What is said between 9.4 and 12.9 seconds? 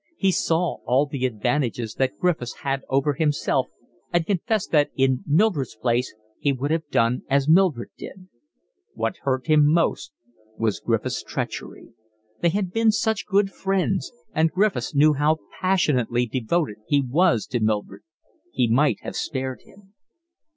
him most was Griffiths' treachery; they had